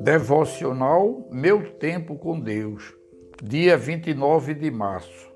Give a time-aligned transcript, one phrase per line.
[0.00, 2.94] Devocional Meu Tempo com Deus,
[3.42, 5.28] dia 29 de março.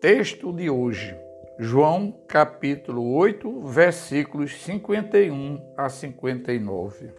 [0.00, 1.16] Texto de hoje,
[1.60, 7.12] João capítulo 8, versículos 51 a 59.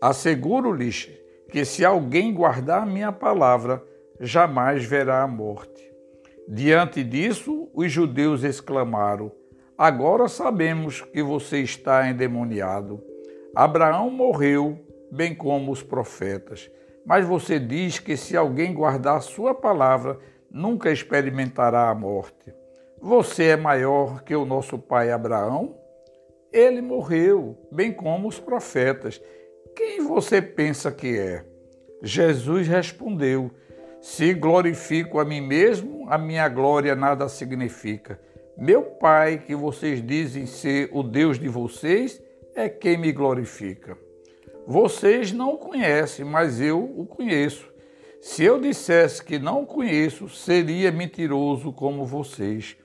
[0.00, 1.08] Asseguro-lhes
[1.48, 3.80] que se alguém guardar minha palavra,
[4.18, 5.88] jamais verá a morte.
[6.48, 9.30] Diante disso, os judeus exclamaram:
[9.78, 13.11] Agora sabemos que você está endemoniado.
[13.54, 14.78] Abraão morreu,
[15.10, 16.70] bem como os profetas.
[17.04, 20.18] Mas você diz que se alguém guardar sua palavra,
[20.50, 22.54] nunca experimentará a morte.
[23.00, 25.76] Você é maior que o nosso pai Abraão?
[26.52, 29.20] Ele morreu, bem como os profetas.
[29.74, 31.44] Quem você pensa que é?
[32.02, 33.50] Jesus respondeu:
[34.00, 38.20] Se glorifico a mim mesmo, a minha glória nada significa.
[38.56, 42.22] Meu Pai, que vocês dizem ser o Deus de vocês,
[42.54, 43.96] é quem me glorifica.
[44.66, 47.72] Vocês não o conhecem, mas eu o conheço.
[48.20, 52.76] Se eu dissesse que não o conheço, seria mentiroso como vocês.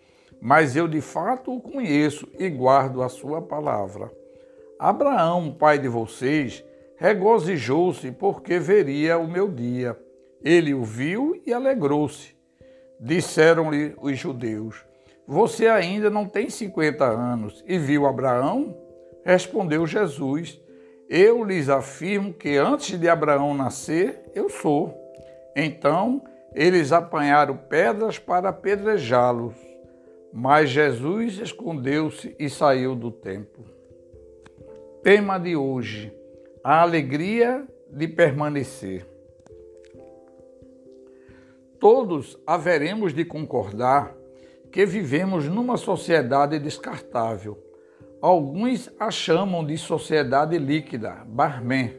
[0.41, 4.11] Mas eu de fato o conheço e guardo a sua palavra.
[4.79, 6.63] Abraão, pai de vocês,
[6.97, 9.97] regozijou-se porque veria o meu dia.
[10.43, 12.35] Ele o viu e alegrou-se.
[12.99, 14.83] Disseram-lhe os judeus:
[15.27, 18.86] Você ainda não tem 50 anos e viu Abraão?
[19.27, 20.57] Respondeu Jesus:
[21.09, 24.97] Eu lhes afirmo que antes de Abraão nascer, eu sou.
[25.53, 26.23] Então
[26.55, 29.53] eles apanharam pedras para apedrejá-los.
[30.31, 33.65] Mas Jesus escondeu-se e saiu do templo.
[35.03, 36.13] Tema de hoje:
[36.63, 39.05] a alegria de permanecer.
[41.81, 44.15] Todos haveremos de concordar
[44.71, 47.66] que vivemos numa sociedade descartável
[48.19, 51.91] Alguns a chamam de sociedade líquida, barman.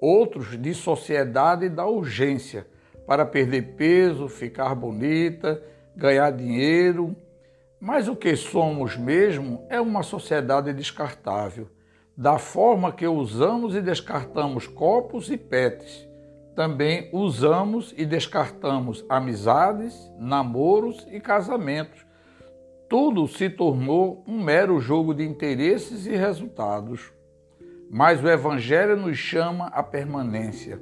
[0.00, 2.66] Outros de sociedade da urgência,
[3.06, 5.62] para perder peso, ficar bonita,
[5.94, 7.14] ganhar dinheiro.
[7.78, 11.68] Mas o que somos mesmo é uma sociedade descartável,
[12.16, 16.08] da forma que usamos e descartamos copos e pets.
[16.56, 22.06] Também usamos e descartamos amizades, namoros e casamentos
[22.92, 27.10] tudo se tornou um mero jogo de interesses e resultados.
[27.90, 30.78] Mas o Evangelho nos chama à permanência.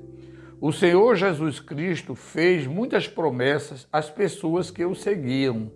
[0.60, 5.71] O Senhor Jesus Cristo fez muitas promessas às pessoas que o seguiam.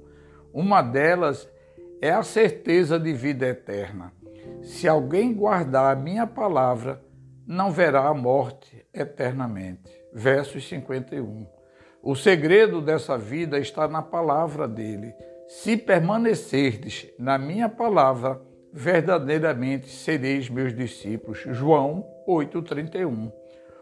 [0.52, 1.48] Uma delas
[2.02, 4.12] é a certeza de vida eterna.
[4.60, 7.00] Se alguém guardar a minha palavra,
[7.46, 9.88] não verá a morte eternamente.
[10.12, 11.46] Versos 51.
[12.02, 15.14] O segredo dessa vida está na palavra dele.
[15.46, 18.40] Se permanecerdes na minha palavra,
[18.72, 21.44] verdadeiramente sereis meus discípulos.
[21.50, 23.30] João 8:31.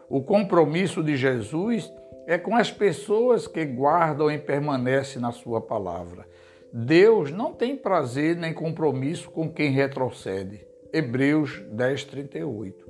[0.09, 1.91] O compromisso de Jesus
[2.27, 6.27] é com as pessoas que guardam e permanecem na sua palavra.
[6.71, 10.65] Deus não tem prazer nem compromisso com quem retrocede.
[10.91, 12.85] Hebreus 10:38.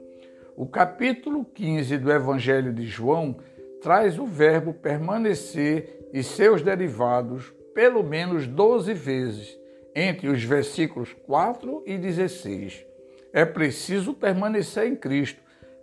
[0.57, 3.37] O capítulo 15 do Evangelho de João
[3.81, 9.59] traz o verbo permanecer e seus derivados pelo menos 12 vezes
[9.95, 12.85] entre os versículos 4 e 16.
[13.31, 15.41] É preciso permanecer em Cristo,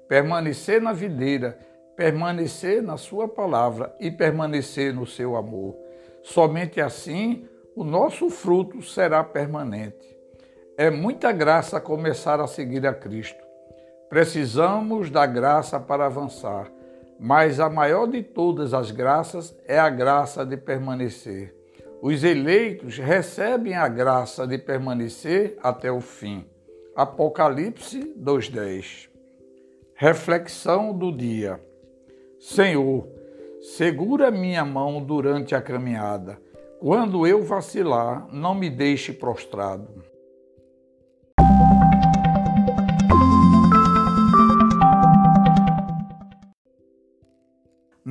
[0.09, 1.59] permanecer na videira,
[1.97, 5.77] permanecer na Sua palavra e permanecer no seu amor.
[6.23, 10.17] Somente assim o nosso fruto será permanente.
[10.77, 13.43] É muita graça começar a seguir a Cristo.
[14.09, 16.71] Precisamos da graça para avançar,
[17.19, 21.60] mas a maior de todas as graças é a graça de permanecer.
[22.03, 26.47] Os eleitos recebem a graça de permanecer até o fim.
[26.97, 29.11] Apocalipse 2:10.
[29.95, 31.61] Reflexão do dia.
[32.39, 33.07] Senhor,
[33.61, 36.41] segura minha mão durante a caminhada.
[36.79, 40.03] Quando eu vacilar, não me deixe prostrado.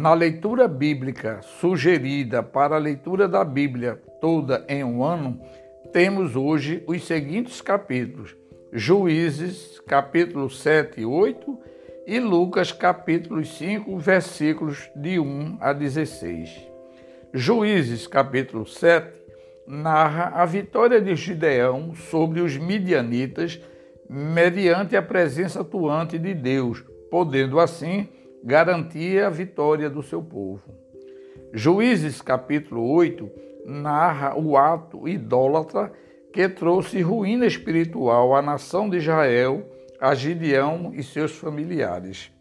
[0.10, 5.40] Na leitura bíblica sugerida para a leitura da Bíblia toda em um ano,
[5.94, 8.36] temos hoje os seguintes capítulos:
[8.74, 11.60] Juízes, capítulo 7 e 8,
[12.08, 16.58] e Lucas, capítulo 5, versículos de 1 a 16.
[17.32, 19.16] Juízes, capítulo 7,
[19.68, 23.62] narra a vitória de Gideão sobre os midianitas
[24.10, 28.10] mediante a presença atuante de Deus, podendo assim
[28.44, 30.64] garantia a vitória do seu povo.
[31.54, 33.30] Juízes capítulo 8
[33.66, 35.92] narra o ato idólatra
[36.32, 39.68] que trouxe ruína espiritual à nação de Israel
[40.00, 42.32] a Gideão e seus familiares.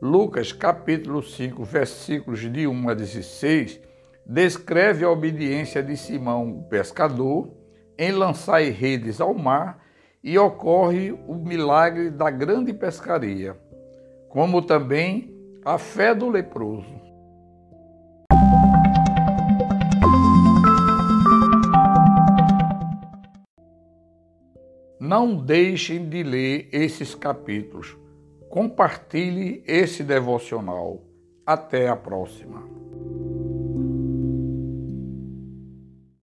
[0.00, 3.80] Lucas capítulo 5, versículos de 1 a 16,
[4.24, 7.50] descreve a obediência de Simão, o pescador,
[7.98, 9.82] em lançar redes ao mar
[10.22, 13.56] e ocorre o milagre da grande pescaria,
[14.28, 15.34] como também
[15.64, 16.98] a fé do leproso.
[25.00, 27.96] Não deixem de ler esses capítulos.
[28.50, 31.02] Compartilhe esse devocional.
[31.46, 32.77] Até a próxima.